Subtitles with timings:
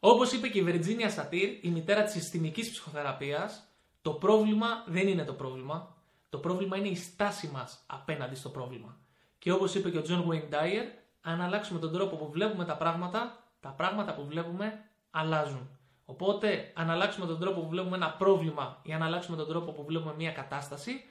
[0.00, 3.68] Όπως είπε και η Βιρτζίνια Σατίρ, η μητέρα της συστημικής ψυχοθεραπείας,
[4.02, 5.96] το πρόβλημα δεν είναι το πρόβλημα.
[6.28, 8.96] Το πρόβλημα είναι η στάση μας απέναντι στο πρόβλημα.
[9.38, 10.84] Και όπως είπε και ο Τζον Wayne Dyer,
[11.20, 15.68] αν αλλάξουμε τον τρόπο που βλέπουμε τα πράγματα, τα πράγματα που βλέπουμε αλλάζουν.
[16.04, 19.84] Οπότε, αν αλλάξουμε τον τρόπο που βλέπουμε ένα πρόβλημα ή αν αλλάξουμε τον τρόπο που
[19.84, 21.04] βλέπουμε μια κατάσταση,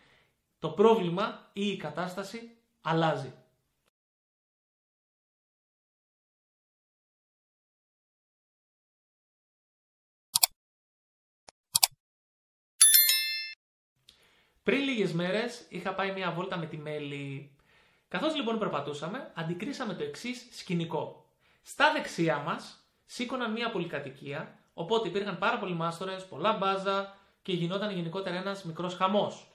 [0.59, 3.33] το πρόβλημα ή η κατάσταση αλλάζει.
[14.67, 17.51] Πριν λίγες μέρες είχα πάει μια βόλτα με τη Μέλη.
[18.07, 21.25] Καθώς λοιπόν περπατούσαμε, αντικρίσαμε το εξής σκηνικό.
[21.61, 27.91] Στα δεξιά μας σήκωναν μια πολυκατοικία, οπότε υπήρχαν πάρα πολλοί μάστορες, πολλά μπάζα και γινόταν
[27.91, 29.47] γενικότερα ένας μικρός χαμός.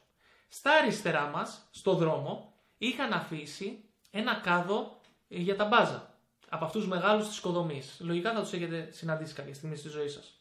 [0.48, 6.15] Στα αριστερά μας, στο δρόμο, είχαν αφήσει ένα κάδο για τα μπάζα.
[6.49, 7.97] Από αυτούς μεγάλους της οικοδομής.
[8.01, 10.41] Λογικά θα τους έχετε συναντήσει κάποια στιγμή στη ζωή σας.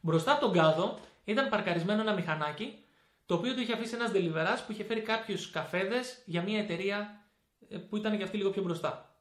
[0.00, 2.81] Μπροστά από τον κάδο ήταν παρκαρισμένο ένα μηχανάκι
[3.32, 7.24] το οποίο το είχε αφήσει ένας deliveras που είχε φέρει κάποιους καφέδες για μια εταιρεία
[7.68, 9.14] ε, που ήταν και αυτή λίγο πιο μπροστά.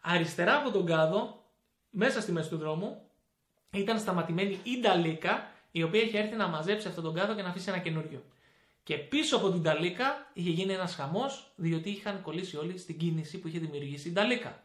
[0.00, 1.44] Αριστερά από τον κάδο,
[1.90, 3.02] μέσα στη μέση του δρόμου,
[3.72, 7.48] ήταν σταματημένη η Νταλίκα, η οποία είχε έρθει να μαζέψει αυτόν τον κάδο και να
[7.48, 8.24] αφήσει ένα καινούριο.
[8.82, 13.38] Και πίσω από την Νταλίκα είχε γίνει ένας χαμός, διότι είχαν κολλήσει όλοι στην κίνηση
[13.38, 14.62] που είχε δημιουργήσει η Νταλίκα.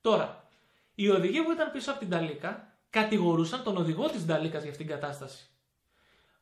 [0.00, 0.48] Τώρα,
[0.94, 4.86] οι οδηγοί που ήταν πίσω από την Νταλίκα κατηγορούσαν τον οδηγό της Νταλίκας για αυτήν
[4.86, 5.48] την κατάσταση.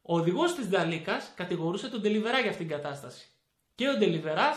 [0.03, 3.27] Ο οδηγός της Νταλίκα κατηγορούσε τον Τελιβερά για αυτήν την κατάσταση.
[3.75, 4.51] Και ο Τελιβερά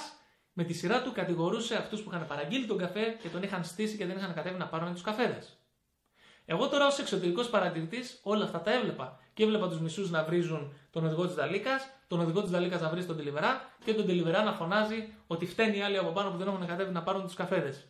[0.53, 3.97] με τη σειρά του κατηγορούσε αυτούς που είχαν παραγγείλει τον καφέ και τον είχαν στήσει
[3.97, 5.59] και δεν είχαν κατέβει να πάρουν τους καφέδες.
[6.45, 9.19] Εγώ τώρα ως εξωτερικός παρατηρητής όλα αυτά τα έβλεπα.
[9.33, 12.89] Και έβλεπα τους μισούς να βρίζουν τον οδηγό της Δαλίκα, τον οδηγό της Δαλίκα να
[12.89, 16.37] βρίζει τον Τελιβερά και τον Τελιβερά να φωνάζει ότι φταίνει οι άλλοι από πάνω που
[16.37, 17.87] δεν έχουν κατέβει να πάρουν τους καφέδες.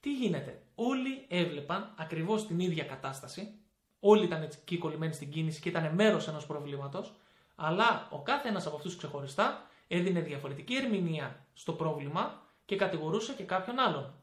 [0.00, 3.63] Τι γίνεται; Όλοι έβλεπαν ακριβώς την ίδια κατάσταση
[4.06, 7.12] Όλοι ήταν εκεί κολλημένοι στην κίνηση και ήταν μέρος ενός προβλήματος,
[7.54, 13.42] αλλά ο κάθε ένας από αυτούς ξεχωριστά έδινε διαφορετική ερμηνεία στο πρόβλημα και κατηγορούσε και
[13.44, 14.14] κάποιον άλλον.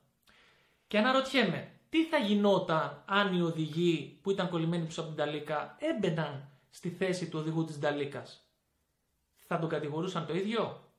[0.88, 5.78] Και αναρωτιέμαι, τι θα γινόταν αν οι οδηγοί που ήταν κολλημένοι πίσω από την Ταλίκα
[5.80, 8.46] έμπαιναν στη θέση του οδηγού της Ταλίκας;
[9.38, 10.92] Θα τον κατηγορούσαν το ίδιο;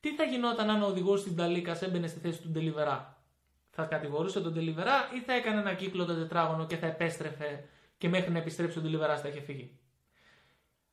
[0.00, 3.22] Τι θα γινόταν αν ο οδηγός της Ταλίκας έμπαινε στη θέση του Ντελιβερά;
[3.70, 7.64] Θα κατηγορούσε τον Ντελιβερά ή θα έκανε ένα κύκλο το τετράγωνο και θα επέστρεφε
[7.98, 9.78] και μέχρι να επιστρέψει ο Ντιλιβερά θα είχε φύγει.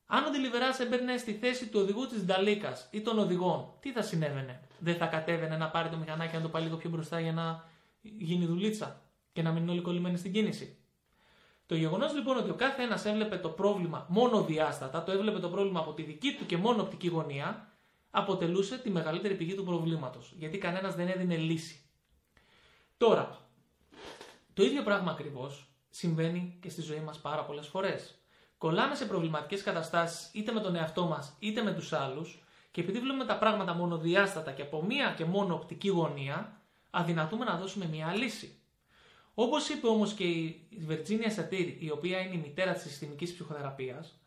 [0.06, 4.01] Αν ο Ντιλιβερά έμπαιρνε στη θέση του οδηγού της Νταλίκας ή των οδηγών, τι θα
[4.01, 7.34] συνέβαινε; Δεν θα κατέβαινε να πάρει το μηχανάκι να το πάει λίγο πιο μπροστά για
[7.34, 7.69] να
[8.01, 9.01] γίνει δουλίτσα
[9.34, 10.75] και να μείνουν όλοι κολλημένοι στην κίνηση.
[11.66, 15.50] Το γεγονός λοιπόν ότι ο κάθε ένας έβλεπε το πρόβλημα μόνο διάστατα, το έβλεπε το
[15.50, 17.72] πρόβλημα από τη δική του και μόνο οπτική γωνία,
[18.09, 20.34] αποτελούσε τη μεγαλύτερη πηγή του προβλήματος.
[20.38, 21.81] Γιατί κανένας δεν έδινε λύση.
[22.97, 23.38] Τώρα,
[24.53, 28.16] το ίδιο πράγμα ακριβώς συμβαίνει και στη ζωή μας πάρα πολλές φορές.
[28.57, 33.00] Κολλάμε σε προβληματικές καταστάσεις είτε με τον εαυτό μας είτε με τους άλλους και επειδή
[33.00, 37.85] βλέπουμε τα πράγματα μόνο διάστατα και από μία και μόνο οπτική γωνία, αδυνατούμε να δώσουμε
[37.85, 38.56] μία λύση.
[39.34, 44.19] Όπως είπε όμως και η Βερτζίνια Σατήρ, η οποία είναι η μητέρα της συστημικής ψυχοθεραπείας,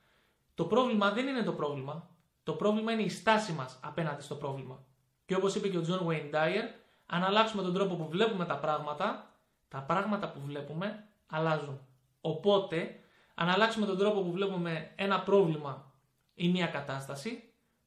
[0.55, 2.09] το πρόβλημα δεν είναι το πρόβλημα,
[2.43, 4.85] το πρόβλημα είναι η στάση μας απέναντι στο πρόβλημα.
[5.27, 6.65] Και όπως είπε και ο Τζον Wayne Dyer,
[7.07, 9.31] αν αλλάξουμε τον τρόπο που βλέπουμε τα πράγματα,
[9.69, 11.81] τα πράγματα που βλέπουμε αλλάζουν.
[12.21, 13.01] Οπότε,
[13.35, 15.93] αν αλλάξουμε τον τρόπο που βλέπουμε ένα πρόβλημα
[16.35, 17.43] ή μια κατάσταση,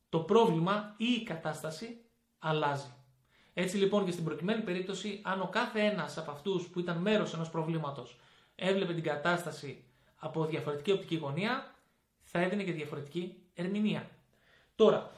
[0.10, 2.02] το πρόβλημα ή η κατάσταση
[2.40, 2.94] αλλάζει.
[3.54, 7.34] Έτσι λοιπόν και στην προκειμένη περίπτωση, αν ο κάθε ένας από αυτούς που ήταν μέρος
[7.34, 8.20] ενός προβλήματος
[8.56, 9.84] έβλεπε την κατάσταση
[10.16, 11.76] από διαφορετική οπτική γωνία,
[12.22, 14.10] θα έδινε και διαφορετική ερμηνεία.
[14.76, 15.12] Τώρα,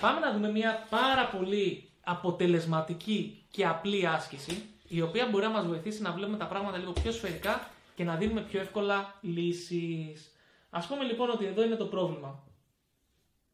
[0.00, 5.66] πάμε να δούμε μια πάρα πολύ αποτελεσματική και απλή άσκηση η οποία μπορεί να μας
[5.66, 10.36] βοηθήσει να βλέπουμε τα πράγματα λίγο πιο σφαιρικά και να δίνουμε πιο εύκολα λύσεις.
[10.70, 12.42] Ας πούμε λοιπόν ότι εδώ είναι το πρόβλημα.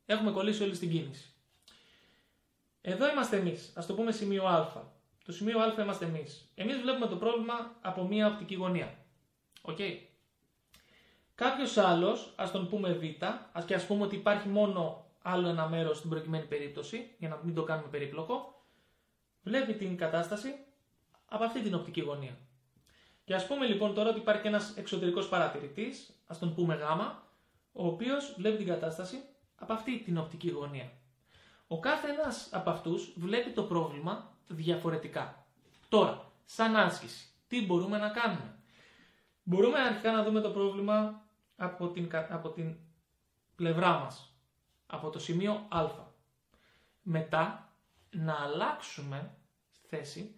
[0.06, 1.30] Έχουμε κολλήσει όλοι στην κίνηση.
[2.80, 4.84] Εδώ είμαστε εμείς, ας το πούμε σημείο α.
[5.24, 6.50] Το σημείο α είμαστε εμείς.
[6.54, 8.94] Εμείς βλέπουμε το πρόβλημα από μία οπτική γωνία.
[9.62, 9.76] OK.
[9.78, 9.98] Okay.
[11.34, 15.68] Κάποιος άλλος, ας τον πούμε β, ας και ας πούμε ότι υπάρχει μόνο άλλο ένα
[15.68, 18.64] μέρος στην προκειμένη περίπτωση, για να μην το κάνουμε περίπλοκο,
[19.42, 20.54] βλέπει την κατάσταση
[21.28, 22.36] από αυτή την οπτική γωνία.
[23.24, 26.82] Και ας πούμε λοιπόν τώρα ότι υπάρχει ένας εξωτερικός παρατηρητής, ας τον πούμε Γ,
[27.72, 29.16] ο οποίος βλέπει την κατάσταση
[29.56, 30.92] από αυτή την οπτική γωνία.
[31.66, 35.46] Ο κάθε ένας από αυτούς βλέπει το πρόβλημα διαφορετικά.
[35.88, 38.56] Τώρα, σαν άσκηση, τι μπορούμε να κάνουμε;
[39.42, 41.22] Μπορούμε αρχικά να δούμε το πρόβλημα
[41.56, 42.76] από την, από την
[43.56, 44.32] πλευρά μας,
[44.86, 45.86] από το σημείο α.
[47.02, 47.72] Μετά
[48.10, 49.34] να αλλάξουμε
[49.88, 50.35] θέση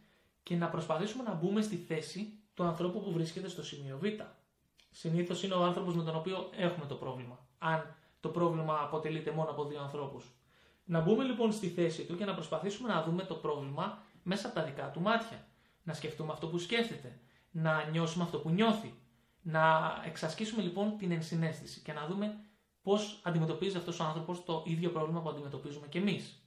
[0.48, 4.04] και να προσπαθήσουμε να μπούμε στη θέση του ανθρώπου που βρίσκεται στο σημείο Β.
[4.90, 7.38] Συνήθως είναι ο άνθρωπος με τον οποίο έχουμε το πρόβλημα.
[7.58, 10.24] Αν το πρόβλημα αποτελείται μόνο από δύο ανθρώπους.
[10.84, 14.56] Να μπούμε λοιπόν στη θέση του και να προσπαθήσουμε να δούμε το πρόβλημα μέσα από
[14.56, 15.46] τα δικά του μάτια.
[15.82, 17.20] Να σκεφτούμε αυτό που σκέφτεται.
[17.50, 18.94] Να νιώσουμε αυτό που νιώθει.
[19.42, 22.40] Να εξασκήσουμε λοιπόν την ενσυναίσθηση και να δούμε
[22.82, 26.42] πώς αντιμετωπίζει αυτός ο άνθρωπος το ίδιο πρόβλημα που αντιμετωπίζουμε κι εμείς.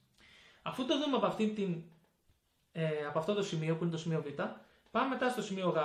[0.62, 1.82] Αφού το δούμε από, αυτή την,
[2.72, 4.42] ε, από αυτό το σημείο που είναι το σημείο Β,
[4.90, 5.78] πάμε μετά στο σημείο Γ,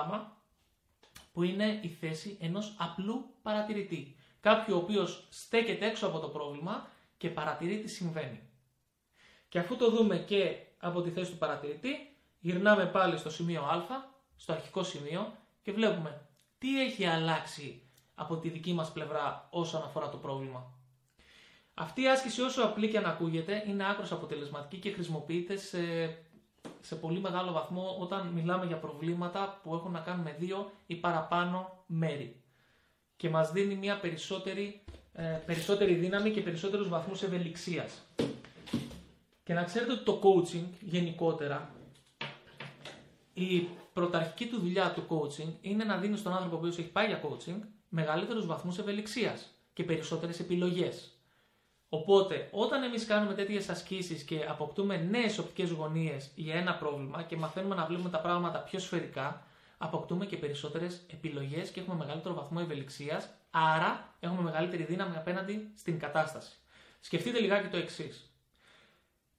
[1.33, 4.15] που είναι η θέση ενός απλού παρατηρητή.
[4.39, 6.87] Κάποιου ο οποίος στέκεται έξω από το πρόβλημα
[7.17, 8.49] και παρατηρεί τι συμβαίνει.
[9.49, 13.85] Και αφού το δούμε και από τη θέση του παρατηρητή, γυρνάμε πάλι στο σημείο α,
[14.35, 17.81] στο αρχικό σημείο και βλέπουμε τι έχει αλλάξει
[18.15, 20.71] από τη δική μας πλευρά όσον αφορά το πρόβλημα.
[21.73, 25.77] Αυτή η άσκηση όσο απλή και αν ακούγεται είναι άκρως αποτελεσματική και χρησιμοποιείται σε,
[26.87, 30.95] σε πολύ μεγάλο βαθμό όταν μιλάμε για προβλήματα που έχουν να κάνουν με δύο ή
[30.95, 32.41] παραπάνω μέρη
[33.15, 38.01] και μας δίνει μια περισσότερη, ε, περισσότερη δύναμη και περισσότερους βαθμούς ευελιξίας.
[39.43, 41.69] Και να ξέρετε ότι το coaching γενικότερα,
[43.33, 47.21] η πρωταρχική του δουλειά του coaching είναι να δίνεις στον άνθρωπο που έχει πάει για
[47.21, 51.16] coaching μεγαλύτερους βαθμούς ευελιξίας και περισσότερες επιλογές.
[51.89, 57.37] Οπότε, όταν εμείς κάνουμε τέτοιες ασκήσεις και αποκτούμε νέες οπτικές γωνίες για ένα πρόβλημα και
[57.37, 59.43] μαθαίνουμε να βλέπουμε τα πράγματα πιο σφαιρικά,
[59.77, 65.99] αποκτούμε και περισσότερες επιλογές και έχουμε μεγαλύτερο βαθμό ευελιξίας, άρα έχουμε μεγαλύτερη δύναμη απέναντι στην
[65.99, 66.51] κατάσταση.
[66.99, 68.31] Σκεφτείτε λιγάκι το εξής.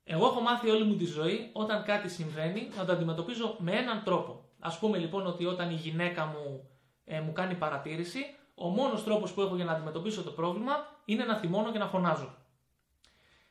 [0.04, 4.02] Εγώ έχω μάθει όλη μου τη ζωή όταν κάτι συμβαίνει να το αντιμετωπίζω με έναν
[4.04, 4.44] τρόπο.
[4.58, 6.68] Α πούμε λοιπόν ότι όταν η γυναίκα μου
[7.04, 8.18] ε, μου κάνει παρατήρηση,
[8.54, 11.86] ο μόνος τρόπος που έχω για να αντιμετωπίσω το πρόβλημα είναι να θυμώνω και να
[11.86, 12.34] φωνάζω.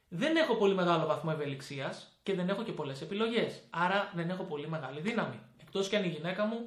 [0.07, 3.63] Δεν έχω πολύ μεγάλο βαθμό ευελιξίας και δεν έχω και πολλές επιλογές.
[3.69, 5.39] Άρα δεν έχω πολύ μεγάλη δύναμη.
[5.61, 6.57] Εκτός και αν η γυναίκα μου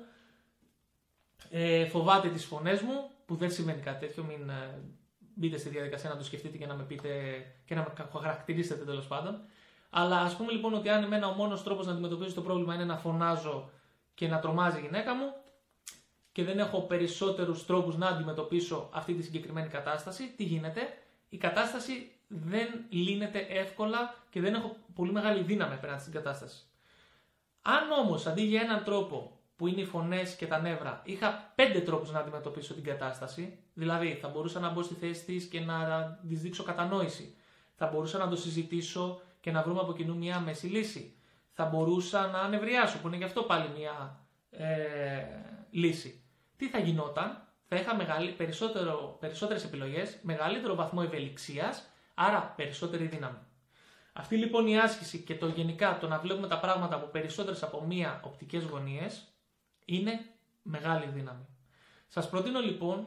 [1.50, 4.82] ε, φοβάται τις φωνές μου, που δεν σημαίνει κάτι τέτοιο, μην ε,
[5.34, 7.08] μπείτε στη διαδικασία να το σκεφτείτε και να με πείτε
[7.64, 9.40] και να με χαρακτηρίσετε τέλος πάντων.
[9.90, 12.84] Αλλά ας πούμε λοιπόν ότι αν εμένα ο μόνο τρόπος να αντιμετωπίσω το πρόβλημα είναι
[12.84, 13.70] να φωνάζω
[14.14, 15.32] και να τρομάζει η γυναίκα μου,
[16.40, 20.80] και δεν έχω περισσότερους τρόπους να αντιμετωπίσω αυτή τη συγκεκριμένη κατάσταση, τι γίνεται,
[21.28, 26.62] η κατάσταση δεν λύνεται εύκολα και δεν έχω πολύ μεγάλη δύναμη απέναντι στην κατάσταση.
[27.62, 31.80] Αν όμως αντί για έναν τρόπο που είναι οι φωνές και τα νεύρα, είχα πέντε
[31.80, 36.18] τρόπους να αντιμετωπίσω την κατάσταση, δηλαδή θα μπορούσα να μπω στη θέση της και να
[36.28, 37.34] της δείξω κατανόηση,
[37.74, 41.16] θα μπορούσα να το συζητήσω και να βρούμε από κοινού μια μέση λύση,
[41.52, 45.24] θα μπορούσα να ανεβριάσω, που είναι γι' αυτό πάλι μια ε,
[45.70, 46.19] λύση.
[46.60, 53.38] Τι θα γινόταν, θα είχα μεγάλη, περισσότερο, περισσότερες επιλογές, μεγαλύτερο βαθμό ευελιξίας, άρα περισσότερη δύναμη.
[54.12, 57.84] Αυτή λοιπόν η άσκηση και το γενικά το να βλέπουμε τα πράγματα από περισσότερες από
[57.84, 59.28] μία οπτικές γωνίες
[59.84, 60.20] είναι
[60.62, 61.46] μεγάλη δύναμη.
[62.08, 63.06] Σας προτείνω λοιπόν,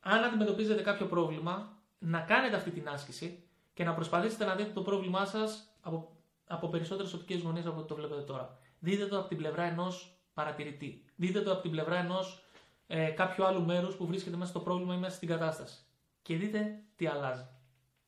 [0.00, 3.42] αν αντιμετωπίζετε κάποιο πρόβλημα, να κάνετε αυτή την άσκηση
[3.74, 6.16] και να προσπαθήσετε να δείτε το πρόβλημά σας από,
[6.46, 8.58] από περισσότερες οπτικές γωνίες από ό,τι το βλέπετε τώρα.
[8.78, 11.04] Δείτε το από την πλευρά ενός παρατηρητή.
[11.22, 12.44] Δείτε το από την πλευρά ενός
[12.86, 15.78] ε, κάποιου άλλου μέρους που βρίσκεται μέσα στο πρόβλημα ή μέσα στην κατάσταση.
[16.22, 17.46] Και δείτε τι αλλάζει.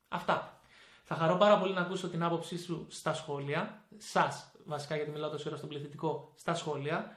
[0.08, 0.58] Αυτά.
[1.04, 3.84] Θα χαρώ πάρα πολύ να ακούσω την άποψή σου στα σχόλια.
[3.96, 7.16] Σας, βασικά γιατί μιλάω τόσο ώρα στον πληθυντικό, στα σχόλια.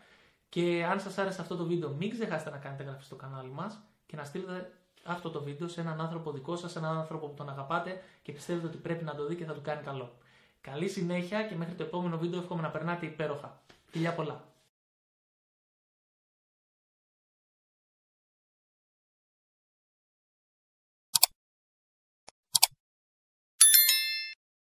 [0.50, 3.80] Και αν σας άρεσε αυτό το βίντεο, μην ξεχάσετε να κάνετε εγγραφή στο κανάλι μας
[4.06, 7.34] και να στείλετε αυτό το βίντεο σε έναν άνθρωπο δικό σας, σε έναν άνθρωπο που
[7.34, 10.18] τον αγαπάτε και πιστεύετε ότι πρέπει να το δει και θα του κάνει καλό.
[10.62, 13.62] Καλή συνέχεια και μέχρι το επόμενο βίντεο εύχομαι να περνάτε υπέροχα.
[13.86, 14.56] Φιλιά πολλά.